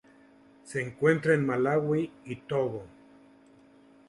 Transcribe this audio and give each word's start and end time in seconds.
Se 0.63 0.81
encuentra 0.81 1.35
en 1.35 1.45
Malaui 1.45 2.11
y 2.25 2.35
Togo. 2.37 2.85